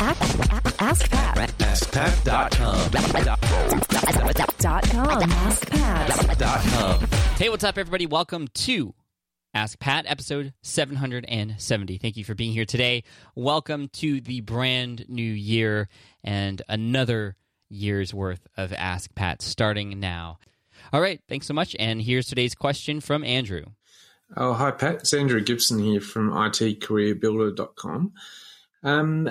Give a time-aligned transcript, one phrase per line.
[0.00, 1.48] Ask Pat.
[1.58, 2.90] AskPat.com.
[4.60, 5.22] Dot com.
[5.32, 6.38] Ask Pat.
[6.38, 7.00] Dot com.
[7.36, 8.06] Hey, what's up, everybody?
[8.06, 8.94] Welcome to
[9.54, 11.98] Ask Pat, episode 770.
[11.98, 13.02] Thank you for being here today.
[13.34, 15.88] Welcome to the brand new year
[16.22, 17.34] and another
[17.68, 20.38] year's worth of Ask Pat starting now.
[20.92, 21.74] All right, thanks so much.
[21.76, 23.64] And here's today's question from Andrew.
[24.36, 24.94] Oh, hi, Pat.
[24.96, 28.12] It's Andrew Gibson here from itcareerbuilder.com.
[28.84, 29.30] Um,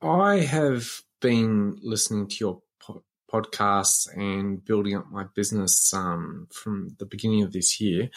[0.00, 3.02] I have been listening to your po-
[3.32, 8.10] podcasts and building up my business um, from the beginning of this year.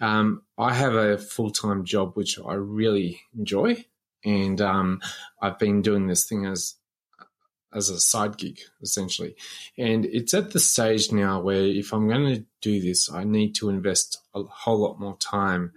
[0.00, 3.84] Um, I have a full time job which I really enjoy,
[4.24, 5.00] and um,
[5.40, 6.74] I've been doing this thing as
[7.72, 9.36] as a side gig essentially.
[9.78, 13.54] And it's at the stage now where if I'm going to do this, I need
[13.56, 15.72] to invest a whole lot more time.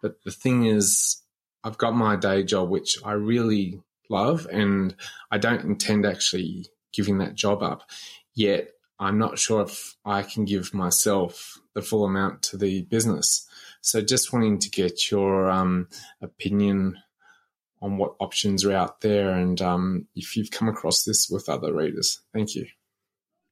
[0.00, 1.20] But the thing is,
[1.62, 3.82] I've got my day job, which I really
[4.14, 4.94] love, and
[5.30, 7.82] I don't intend actually giving that job up.
[8.34, 13.46] Yet I'm not sure if I can give myself the full amount to the business.
[13.80, 15.88] So just wanting to get your um,
[16.22, 16.96] opinion
[17.82, 21.74] on what options are out there and um, if you've come across this with other
[21.74, 22.22] readers.
[22.32, 22.66] Thank you.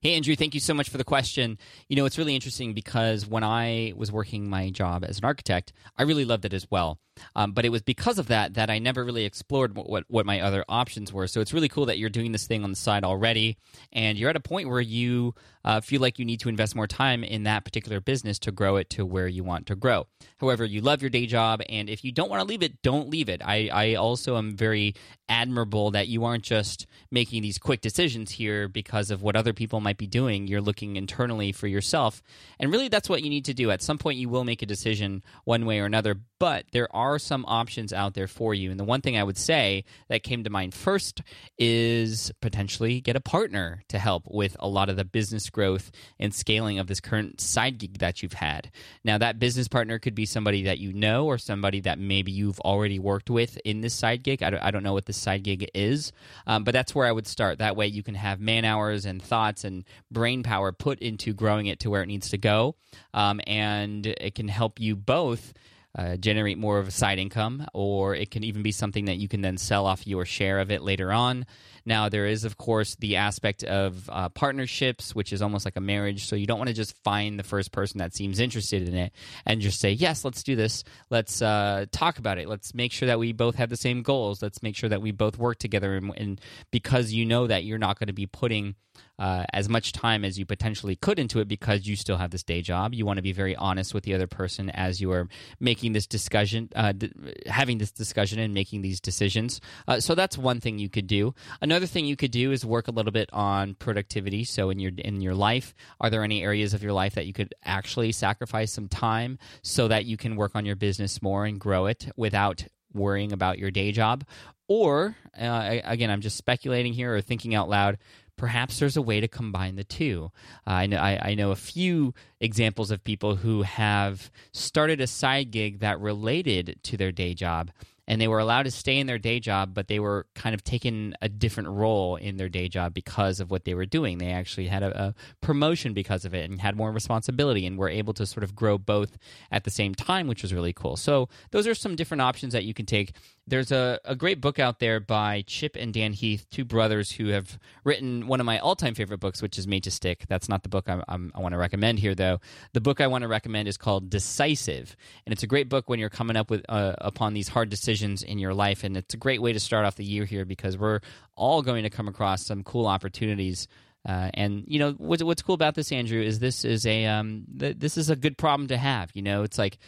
[0.00, 1.58] Hey, Andrew, thank you so much for the question.
[1.88, 5.72] You know, it's really interesting because when I was working my job as an architect,
[5.96, 6.98] I really loved it as well.
[7.34, 10.40] Um, but it was because of that that I never really explored what, what, my
[10.40, 11.26] other options were.
[11.26, 13.56] So it's really cool that you're doing this thing on the side already,
[13.92, 16.86] and you're at a point where you uh, feel like you need to invest more
[16.86, 20.06] time in that particular business to grow it to where you want to grow.
[20.38, 23.08] However, you love your day job, and if you don't want to leave it, don't
[23.08, 23.42] leave it.
[23.44, 24.94] I, I also am very
[25.28, 29.80] admirable that you aren't just making these quick decisions here because of what other people
[29.80, 30.46] might be doing.
[30.46, 32.22] You're looking internally for yourself,
[32.58, 33.70] and really that's what you need to do.
[33.70, 37.01] At some point, you will make a decision one way or another, but there are
[37.18, 38.70] some options out there for you.
[38.70, 41.22] And the one thing I would say that came to mind first
[41.58, 46.34] is potentially get a partner to help with a lot of the business growth and
[46.34, 48.70] scaling of this current side gig that you've had.
[49.04, 52.60] Now, that business partner could be somebody that you know or somebody that maybe you've
[52.60, 54.42] already worked with in this side gig.
[54.42, 56.12] I don't, I don't know what this side gig is,
[56.46, 57.58] um, but that's where I would start.
[57.58, 61.66] That way, you can have man hours and thoughts and brain power put into growing
[61.66, 62.76] it to where it needs to go.
[63.14, 65.52] Um, and it can help you both
[65.96, 69.28] uh, generate more of a side income, or it can even be something that you
[69.28, 71.44] can then sell off your share of it later on.
[71.84, 75.80] Now, there is, of course, the aspect of uh, partnerships, which is almost like a
[75.80, 76.26] marriage.
[76.26, 79.12] So you don't want to just find the first person that seems interested in it
[79.44, 80.84] and just say, yes, let's do this.
[81.10, 82.48] Let's uh, talk about it.
[82.48, 84.40] Let's make sure that we both have the same goals.
[84.40, 85.94] Let's make sure that we both work together.
[85.96, 88.76] And, and because you know that you're not going to be putting
[89.22, 92.42] uh, as much time as you potentially could into it because you still have this
[92.42, 92.92] day job.
[92.92, 95.28] You want to be very honest with the other person as you are
[95.60, 97.12] making this discussion, uh, d-
[97.46, 99.60] having this discussion and making these decisions.
[99.86, 101.36] Uh, so that's one thing you could do.
[101.60, 104.42] Another thing you could do is work a little bit on productivity.
[104.42, 107.32] So in your in your life, are there any areas of your life that you
[107.32, 111.60] could actually sacrifice some time so that you can work on your business more and
[111.60, 114.24] grow it without worrying about your day job?
[114.66, 117.98] Or uh, again, I'm just speculating here or thinking out loud
[118.36, 120.30] perhaps there's a way to combine the two.
[120.66, 125.06] Uh, I, know, I, I, know a few examples of people who have started a
[125.06, 127.70] side gig that related to their day job.
[128.08, 130.64] And they were allowed to stay in their day job, but they were kind of
[130.64, 134.18] taking a different role in their day job because of what they were doing.
[134.18, 137.88] They actually had a, a promotion because of it and had more responsibility and were
[137.88, 139.18] able to sort of grow both
[139.52, 140.96] at the same time, which was really cool.
[140.96, 143.12] So, those are some different options that you can take
[143.46, 147.28] there's a, a great book out there by Chip and Dan Heath, two brothers who
[147.28, 150.24] have written one of my all time favorite books, which is Made to Stick.
[150.28, 152.40] That's not the book I'm, I'm, i want to recommend here, though.
[152.72, 155.98] The book I want to recommend is called Decisive, and it's a great book when
[155.98, 159.18] you're coming up with uh, upon these hard decisions in your life, and it's a
[159.18, 161.00] great way to start off the year here because we're
[161.34, 163.66] all going to come across some cool opportunities.
[164.08, 167.44] Uh, and you know what's, what's cool about this, Andrew, is this is a um,
[167.58, 169.10] th- this is a good problem to have.
[169.14, 169.78] You know, it's like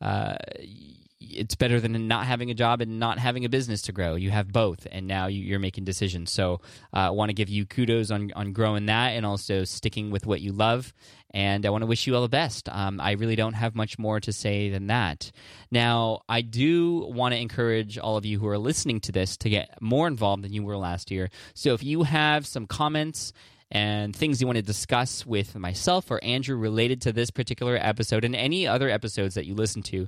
[0.00, 0.36] uh,
[1.30, 4.14] it's better than not having a job and not having a business to grow.
[4.14, 6.32] You have both, and now you're making decisions.
[6.32, 6.60] So
[6.92, 10.26] uh, I want to give you kudos on on growing that and also sticking with
[10.26, 10.92] what you love.
[11.34, 12.68] And I want to wish you all the best.
[12.68, 15.32] Um, I really don't have much more to say than that.
[15.68, 19.50] Now, I do want to encourage all of you who are listening to this to
[19.50, 21.30] get more involved than you were last year.
[21.54, 23.32] So if you have some comments
[23.68, 28.24] and things you want to discuss with myself or Andrew related to this particular episode
[28.24, 30.06] and any other episodes that you listen to,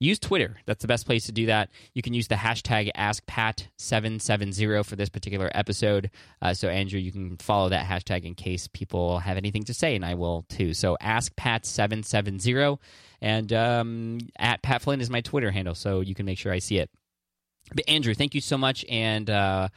[0.00, 0.56] use Twitter.
[0.66, 1.70] That's the best place to do that.
[1.94, 6.10] You can use the hashtag AskPat770 for this particular episode.
[6.42, 9.94] Uh, so, Andrew, you can follow that hashtag in case people have anything to say,
[9.94, 10.74] and I will too.
[10.74, 12.78] So, AskPat770.
[13.20, 16.58] And um, at Pat Flynn is my Twitter handle, so you can make sure I
[16.58, 16.90] see it.
[17.74, 18.84] But, Andrew, thank you so much.
[18.88, 19.68] And, uh,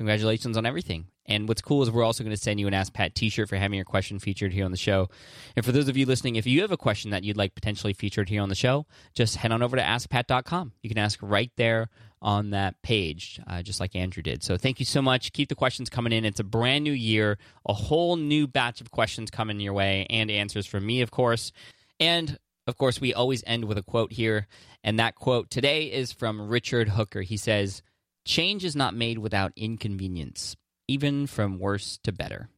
[0.00, 1.04] congratulations on everything.
[1.26, 3.50] And what's cool is we're also going to send you an Ask Pat t shirt
[3.50, 5.10] for having your question featured here on the show.
[5.54, 7.92] And for those of you listening, if you have a question that you'd like potentially
[7.92, 10.72] featured here on the show, just head on over to askpat.com.
[10.82, 11.90] You can ask right there
[12.22, 14.42] on that page, uh, just like Andrew did.
[14.42, 15.34] So thank you so much.
[15.34, 16.24] Keep the questions coming in.
[16.24, 17.36] It's a brand new year,
[17.68, 21.52] a whole new batch of questions coming your way, and answers from me, of course.
[22.00, 24.46] And of course, we always end with a quote here.
[24.82, 27.20] And that quote today is from Richard Hooker.
[27.20, 27.82] He says,
[28.24, 30.56] Change is not made without inconvenience,
[30.88, 32.48] even from worse to better.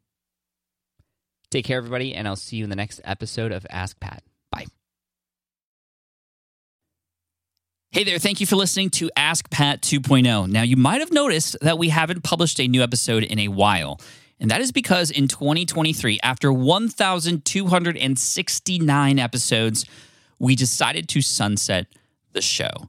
[1.50, 4.23] Take care, everybody, and I'll see you in the next episode of Ask Pat.
[4.50, 4.64] Bye.
[7.91, 10.49] Hey there, thank you for listening to Ask Pat 2.0.
[10.49, 14.00] Now, you might have noticed that we haven't published a new episode in a while.
[14.41, 19.85] And that is because in 2023, after 1,269 episodes,
[20.38, 21.87] we decided to sunset
[22.32, 22.88] the show.